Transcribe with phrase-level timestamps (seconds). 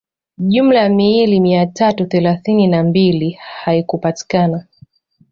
[0.37, 4.65] Jumla ya miili mia tatu thelathini na mbili haikupatikana